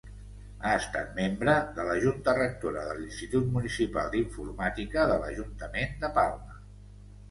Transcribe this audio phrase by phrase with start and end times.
[0.61, 6.63] Ha estat membre de la junta rectora de l'Institut Municipal d'Informàtica de l'Ajuntament de Palma.